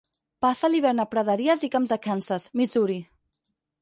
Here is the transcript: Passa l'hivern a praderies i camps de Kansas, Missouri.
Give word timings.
Passa 0.45 0.69
l'hivern 0.75 1.03
a 1.03 1.05
praderies 1.11 1.67
i 1.67 1.71
camps 1.75 1.93
de 1.95 1.99
Kansas, 2.07 2.49
Missouri. 2.63 2.97